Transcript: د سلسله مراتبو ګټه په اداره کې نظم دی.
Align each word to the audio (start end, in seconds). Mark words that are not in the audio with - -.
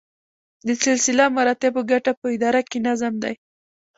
د 0.67 0.69
سلسله 0.83 1.25
مراتبو 1.37 1.81
ګټه 1.91 2.11
په 2.19 2.27
اداره 2.35 2.61
کې 2.69 2.79
نظم 2.87 3.13
دی. 3.23 3.33